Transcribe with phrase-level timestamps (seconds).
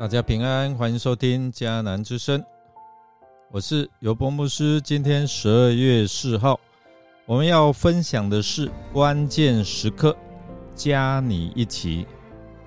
[0.00, 2.42] 大家平安，欢迎收听迦南之声，
[3.50, 4.80] 我是尤波牧师。
[4.80, 6.58] 今天十二月四号，
[7.26, 10.16] 我们要分享的是关键时刻，
[10.74, 12.06] 加你一起，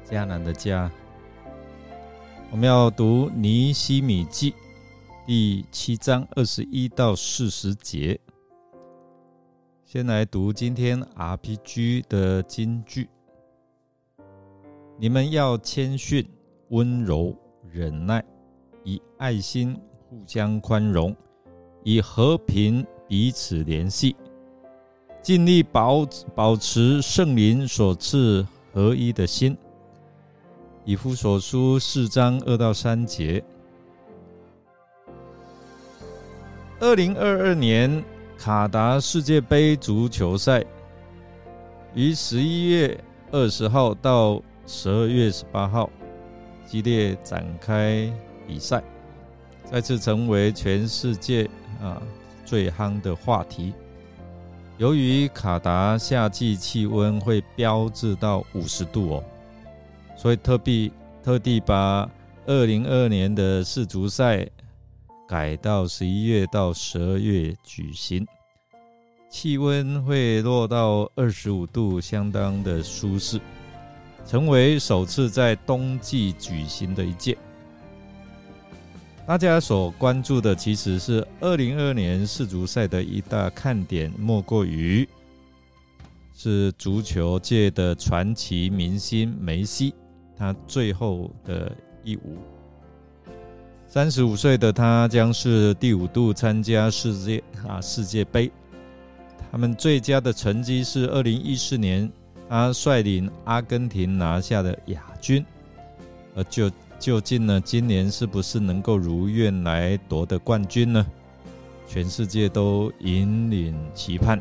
[0.08, 0.92] 迦南的家。
[2.52, 4.54] 我们要读尼西米记
[5.26, 8.20] 第七章二十一到四十节。
[9.88, 13.10] 先来读今天 RPG 的金句：
[15.00, 16.24] 你们要谦逊。
[16.74, 17.36] 温柔
[17.70, 18.24] 忍耐，
[18.84, 21.16] 以爱心互相宽容，
[21.84, 24.16] 以和平彼此联系，
[25.22, 29.56] 尽力保保持圣灵所赐合一的心。
[30.84, 33.44] 以夫所书四章二到三节。
[36.80, 38.04] 二零二二年
[38.36, 40.66] 卡达世界杯足球赛
[41.94, 43.00] 于十一月
[43.32, 45.88] 二十号到十二月十八号。
[46.66, 48.12] 激烈展开
[48.48, 48.84] 比赛，
[49.66, 51.50] 再次成为全世界
[51.82, 52.02] 啊
[52.46, 53.74] 最夯的话题。
[54.78, 59.24] 由于卡达夏季气温会飙至到五十度哦，
[60.18, 60.92] 所以特地
[61.24, 62.10] 特地把
[62.48, 64.50] 二零二二年的世足赛
[65.28, 68.28] 改到十一月到十二月举行，
[69.30, 73.40] 气温会落到二十五度，相当的舒适。
[74.26, 77.38] 成为首次在冬季举行的一届，
[79.28, 85.08] 大家所关注的其实是二零二二年世足赛的一大看点，莫过于
[86.34, 89.94] 是足球界的传奇明星梅西，
[90.36, 91.72] 他最后的
[92.04, 92.38] 一舞。
[93.88, 98.52] 三十五岁的他将是第五度参加世界啊世界杯，
[99.52, 102.12] 他们最佳的成绩是二零一四年。
[102.50, 105.44] 他率领阿根廷拿下的亚军，
[106.36, 107.60] 而就究竟呢？
[107.60, 111.06] 今年是不是能够如愿来夺得冠军呢？
[111.88, 114.40] 全世界都引领期盼。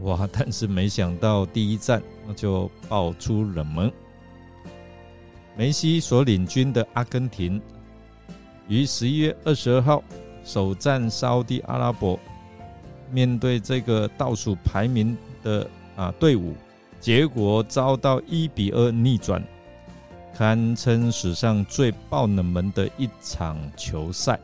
[0.00, 0.28] 哇！
[0.32, 3.92] 但是没想到第一站那就爆出冷门。
[5.56, 7.60] 梅西所领军的阿根廷，
[8.68, 10.02] 于十一月二十二号
[10.44, 12.18] 首战沙地阿拉伯，
[13.12, 15.68] 面对这个倒数排名的。
[15.96, 16.12] 啊！
[16.18, 16.54] 队伍
[17.00, 19.42] 结果遭到一比二逆转，
[20.36, 24.38] 堪称史上最爆冷门的一场球赛。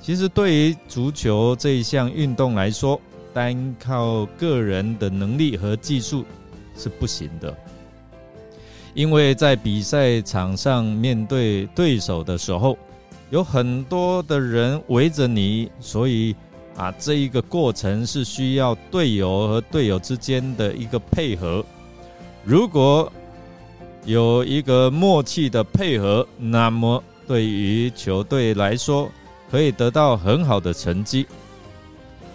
[0.00, 3.00] 其实，对于足球这一项运动来说，
[3.34, 6.24] 单靠个人的能力和技术
[6.76, 7.56] 是不行的，
[8.94, 12.78] 因为在比赛场上面对对手的时候，
[13.30, 16.34] 有很多的人围着你，所以。
[16.76, 21.64] 啊，这一个过程是需要队友和队友之间的一个配合。
[22.44, 23.10] 如果
[24.04, 29.10] 有一个默契的配合，那么对于球队来说
[29.50, 31.26] 可以得到很好的成绩。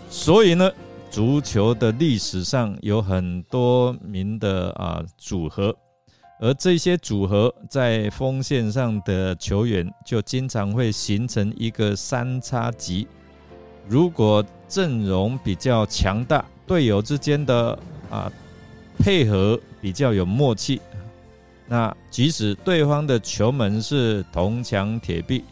[0.09, 0.69] 所以呢，
[1.09, 5.73] 足球的历史上有很多名的啊组合，
[6.41, 13.07] 而这些组合在锋线上的球员就经常会形成一个三叉戟。
[13.87, 17.77] 如果阵容比较强大，队友之间的
[18.09, 18.31] 啊
[18.97, 20.79] 配合比较有默契，
[21.67, 25.43] 那即使对方的球门是铜墙铁壁，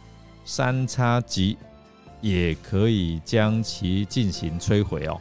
[0.45, 1.57] 三叉戟
[2.21, 5.19] 也可以将其进行摧毁哦。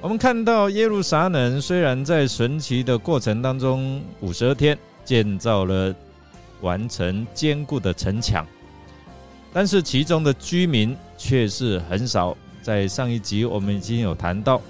[0.00, 5.94] 我们看到耶路撒冷虽然在神奇的过程当中五十二天建造了
[6.62, 8.46] 完成坚固的城墙。
[9.52, 12.36] 但是其中的居民却是很少。
[12.62, 14.60] 在上一集我们已经有谈到，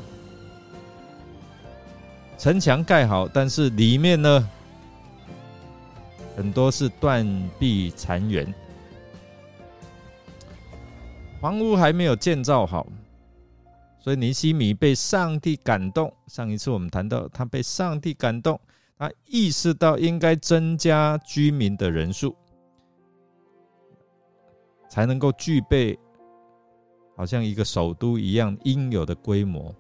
[2.39, 4.49] 城墙盖好，但是里面呢，
[6.37, 7.27] 很多是断
[7.59, 8.55] 壁残垣，
[11.41, 12.87] 房屋还没有建造好。
[13.99, 16.11] 所以尼西米被上帝感动。
[16.29, 18.59] 上一次我们谈到，他被上帝感动，
[18.97, 22.35] 他意识到应该增加居民的人数。
[24.91, 25.97] 才能够具备
[27.17, 29.73] 好像一个首都一样应有的规模，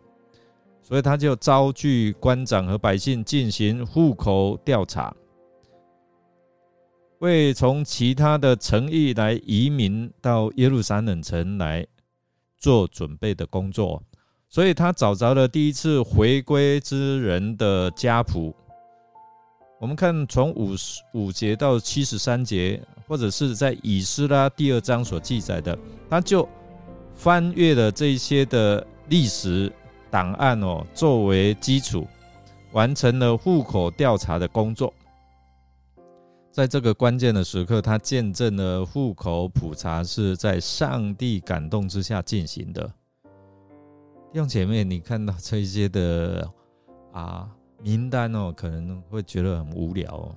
[0.82, 5.12] 所以他就召聚官长和百姓进行户口调查，
[7.18, 11.84] 为从其他的城邑来移民到耶路撒冷城来
[12.56, 14.00] 做准备的工作，
[14.48, 18.54] 所以他找着了第一次回归之人的家谱。
[19.80, 22.80] 我们看从五十五节到七十三节。
[23.10, 25.76] 或者是在以斯拉第二章所记载的，
[26.08, 26.48] 他就
[27.12, 29.70] 翻阅了这些的历史
[30.12, 32.06] 档案哦，作为基础，
[32.70, 34.94] 完成了户口调查的工作。
[36.52, 42.86] 在这个关键的时刻，他见证了户口普查是在上帝感动之下进行的。
[44.32, 46.48] 弟兄姐妹，你看到这些的
[47.10, 47.50] 啊
[47.82, 50.36] 名单哦，可能会觉得很无聊哦。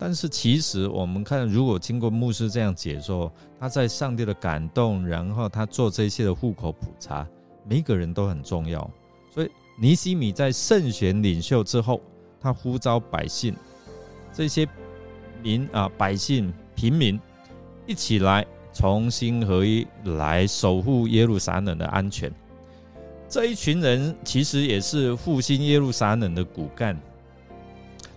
[0.00, 3.30] 但是其实我们看，如果经过牧师这样解说，
[3.60, 7.24] 他在上帝的感动，然后他做这些的户口普查，
[7.64, 8.90] 每一个人都很重要。
[9.32, 12.00] 所以尼西米在圣选领袖之后，
[12.40, 13.54] 他呼召百姓
[14.32, 14.66] 这些。
[15.42, 17.18] 民啊，百姓、平民
[17.86, 22.30] 一起来，重新合一，来守护耶路撒冷的安全。
[23.26, 26.94] 这一群人其实也是复兴耶路撒冷的骨干，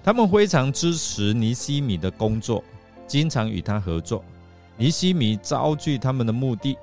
[0.03, 2.63] 他们非常支持尼西米的工作，
[3.07, 4.23] 经常与他合作。
[4.77, 6.77] 尼西米招聚他们的目的，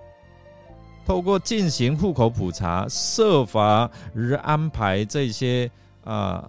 [1.04, 3.90] 透过进行户口普查，设法
[4.42, 5.70] 安排这些
[6.04, 6.48] 啊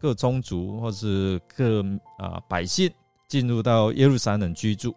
[0.00, 1.82] 各宗族或是各
[2.18, 2.90] 啊百姓。
[3.26, 4.94] 进入到耶路撒冷居住，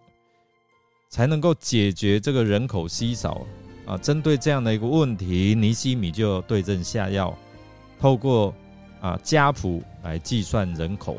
[1.10, 3.42] 才能够解决这个人口稀少
[3.86, 3.98] 啊。
[3.98, 7.36] 针对这样的一个问题，尼西米就对症下药，
[8.00, 8.54] 透过
[9.00, 11.18] 啊家谱来计算人口。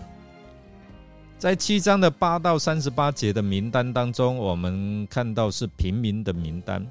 [1.38, 6.84] 在七章的八到三十八节的名单当中，我们看到是平民的名单。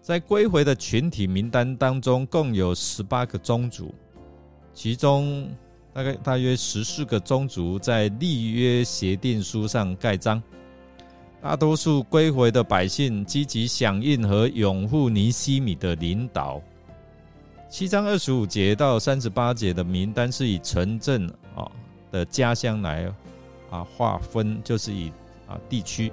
[0.00, 3.94] 在归回的群体名单当中，共有十八个宗族，
[4.72, 5.48] 其中。
[5.92, 10.42] 大概大约十四个宗族在立约协定书上盖章，
[11.40, 16.60] 大多数归回的百姓积极响应和拥护尼西米的领导。
[17.68, 21.70] 七章二十五节到三十八节的名单是以城镇啊
[22.10, 23.12] 的家乡来
[23.70, 25.10] 啊划分，就是以
[25.46, 26.12] 啊地区。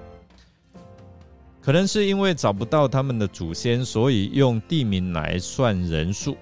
[1.61, 6.35] 可能是因为找不到他们的祖先，所以用地名来算人数。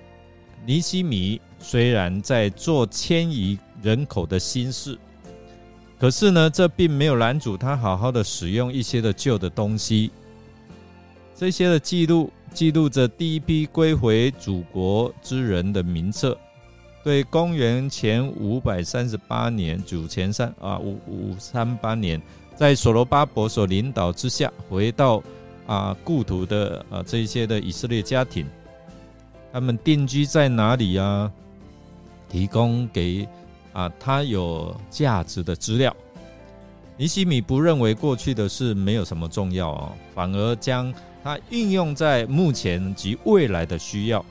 [0.65, 1.39] 尼西米。
[1.61, 4.97] 虽然在做迁移人口的心事，
[5.99, 10.09] 可是呢，这并没有拦阻他好好的使用一些的旧的东西。
[11.35, 16.37] 这些的记录记录着第一批归回祖国之人的名册。
[17.03, 22.21] 对公元前五百三十八年，主前三啊五五三八年，
[22.55, 25.23] 在所罗巴伯所领导之下，回到
[25.65, 28.45] 啊故土的啊这一些的以色列家庭，
[29.53, 31.31] 他们定居在哪里呀？
[32.27, 33.27] 提供给
[33.71, 35.95] 啊他有价值的资料。
[36.97, 40.93] 尼西米不认为过去的事没有什么重要哦，反而将
[41.23, 44.25] 它运用在目前及未来的需要。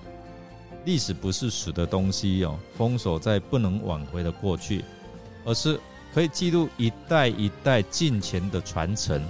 [0.85, 4.85] 历史不是死的东西哦，封锁在不能挽回的过去，
[5.45, 5.79] 而是
[6.15, 9.23] 可以记录一代一代进前的传承，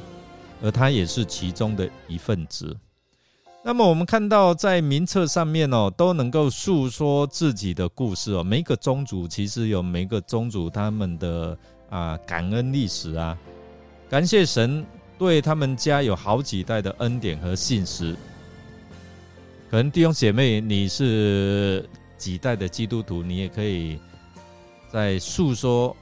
[0.63, 2.77] 而它也是其中的一份子。
[3.65, 8.45] 那么我们看到，在名册上面哦，都能够诉说自己的故事哦。
[8.45, 11.59] 每个宗族其实有每个宗族他们的
[11.91, 13.37] 啊感恩历史啊，
[14.09, 14.87] 感谢神
[15.19, 18.15] 对他们家有好几代的恩典和信实。
[19.71, 21.87] 可能弟兄姐妹你是
[22.17, 23.99] 几代的基督徒，你也可以
[24.91, 25.95] 在诉说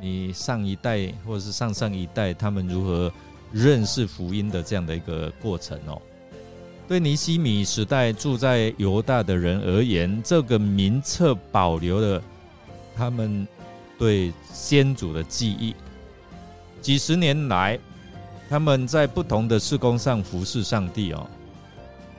[0.00, 3.12] 你上一代或者是上上一代他们如何
[3.50, 6.00] 认识福音的这样的一个过程哦。
[6.86, 12.22] 对尼西米时代住在犹大的人而言，这个名册保留了
[12.94, 13.48] 他们
[13.98, 15.74] 对先祖的记忆。
[16.82, 17.78] 几十年来，
[18.54, 21.28] 他们在不同的事工上服侍上帝哦。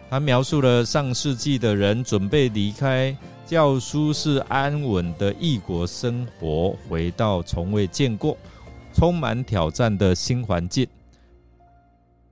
[0.09, 8.37] 他描述了上世纪的人准备离开教书是安稳的异国生活，回到从未见过、
[8.93, 10.85] 充满挑战的新环境。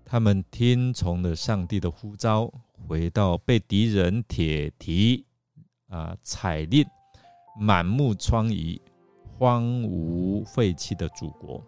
[0.03, 2.51] 他们听从了上帝的呼召，
[2.85, 5.25] 回到被敌人铁蹄
[5.87, 6.85] 啊踩裂、
[7.57, 8.77] 满目疮痍、
[9.39, 11.63] 荒芜废弃的祖国，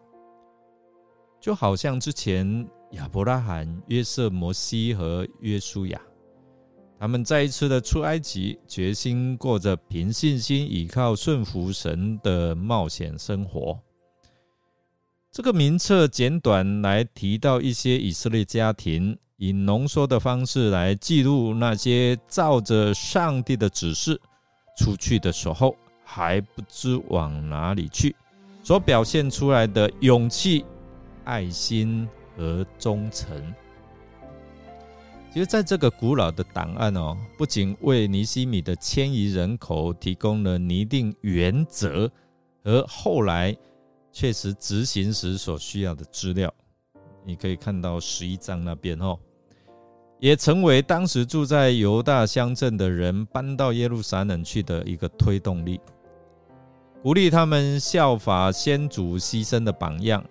[1.45, 6.01] 就好像之前亚伯拉罕、约瑟、摩西和约书亚，
[6.97, 13.79] 他们再一次的出埃及，决心过着凭信心、倚靠顺服神的冒险生活。
[15.31, 24.19] 这个名册简短来提到一些以色列家庭，以浓缩的方式来记录那些照着上帝的指示
[24.79, 28.15] 出去的时候还不知往哪里去，
[28.63, 30.65] 所表现出来的勇气、
[31.25, 33.53] 爱心和忠诚。
[35.33, 42.09] 其实，在这个古老的档案哦，不仅为尼西米的迁移人口提供了拟定原则，
[42.63, 43.53] 而后来。
[44.17, 46.49] 确实执行时所需要的资料，
[47.25, 49.19] 你可以看到十一章那边哦，
[50.21, 55.81] 也成为当时住在犹大乡镇的人搬到耶路撒冷去的一个推动力。
[57.03, 60.23] 鼓励他们效法先祖牺牲的榜样，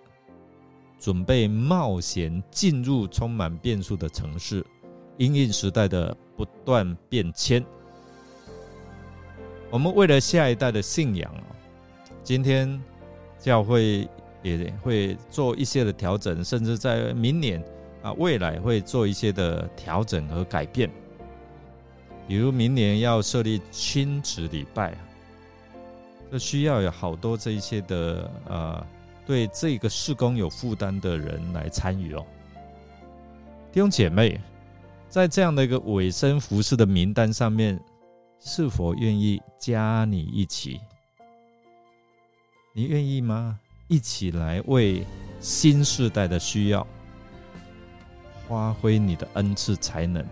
[1.05, 4.65] 准备冒险进入充满变数的城市，
[5.17, 7.63] 因应时代的不断变迁。
[9.69, 11.31] 我们为了下一代的信仰
[12.23, 12.81] 今天
[13.37, 14.09] 教会
[14.41, 17.63] 也会做一些的调整，甚至在明年
[18.01, 20.89] 啊未来会做一些的调整和改变。
[22.27, 24.97] 比如明年要设立亲子礼拜，
[26.31, 28.87] 这需要有好多这一些的呃，
[29.25, 32.25] 对这个事工有负担的人来参与哦。
[33.71, 34.39] 弟兄姐妹，
[35.09, 37.79] 在这样的一个尾声服饰的名单上面，
[38.39, 40.79] 是否愿意加你一起？
[42.73, 43.59] 你愿意吗？
[43.87, 45.05] 一起来为
[45.39, 46.85] 新时代的需要，
[48.47, 50.25] 发挥你的恩赐才能。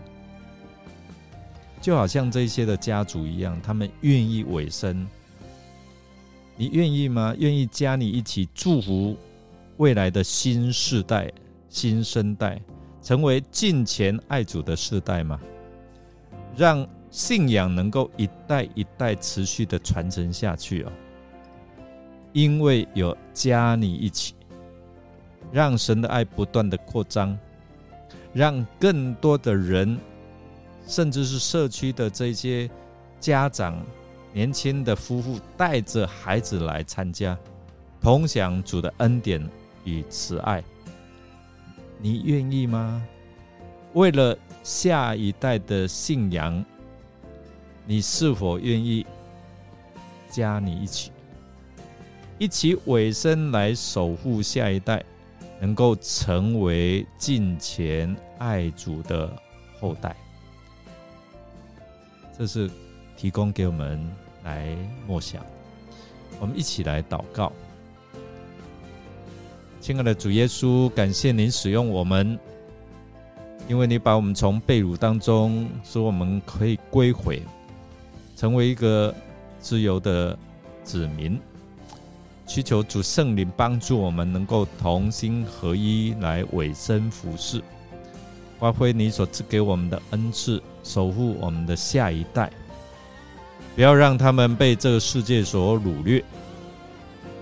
[1.81, 5.07] 就好像这些的家族一样，他们愿意委身，
[6.55, 7.35] 你愿意吗？
[7.37, 9.17] 愿意加你一起祝福
[9.77, 11.31] 未来的新世代、
[11.69, 12.61] 新生代，
[13.01, 15.39] 成为敬虔爱主的世代吗？
[16.55, 20.91] 让信仰能够一代一代持续的传承下去哦，
[22.31, 24.35] 因为有加你一起，
[25.51, 27.37] 让神的爱不断的扩张，
[28.33, 29.97] 让更多的人。
[30.85, 32.69] 甚至是社区的这些
[33.17, 33.81] 家长、
[34.33, 37.37] 年轻的夫妇带着孩子来参加，
[38.01, 39.47] 同享主的恩典
[39.83, 40.63] 与慈爱，
[41.99, 43.05] 你愿意吗？
[43.93, 46.65] 为了下一代的信仰，
[47.85, 49.05] 你是否愿意
[50.31, 51.11] 加你一起，
[52.39, 55.05] 一起委身来守护下一代，
[55.59, 59.31] 能够成为敬虔爱主的
[59.79, 60.15] 后代？
[62.35, 62.67] 这是
[63.15, 64.11] 提供给我们
[64.43, 64.75] 来
[65.07, 65.45] 默想，
[66.39, 67.51] 我们一起来祷告。
[69.79, 72.39] 亲爱的主耶稣，感谢您使用我们，
[73.67, 77.41] 因为你把我们从被掳当中，使我们可以归回，
[78.37, 79.13] 成为一个
[79.59, 80.37] 自由的
[80.83, 81.39] 子民。
[82.45, 87.61] 祈求主圣灵帮助我们，能够同心合一来委身服侍。
[88.59, 92.51] 发挥你所赐给我们的恩赐，守护我们的下一代，
[93.75, 96.23] 不要让他们被这个世界所掳掠，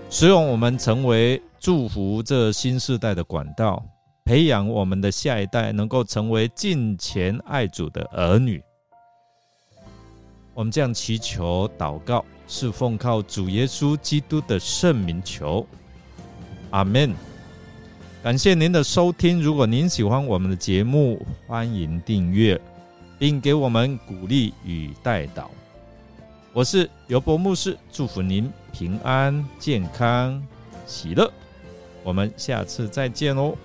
[0.08, 3.84] 使用我们成为祝福这新时代的管道，
[4.24, 8.62] 培养我们的下一代能够成为敬虔爱主的儿女。
[10.54, 15.66] 我们这样祈求祷告，是奉靠主耶稣基督的圣名求，
[16.70, 17.14] 阿门。
[18.22, 19.42] 感谢您的收听。
[19.42, 22.60] 如果您喜欢我们的节目，欢迎订阅，
[23.18, 25.50] 并给我们鼓励与带导。
[26.54, 30.46] 我是尤博牧师，祝福您平安、健康、
[30.86, 31.32] 喜乐。
[32.02, 33.56] 我们下次再见哦。